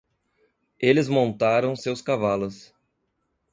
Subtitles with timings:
[0.79, 2.73] Eles montaram seus cavalos.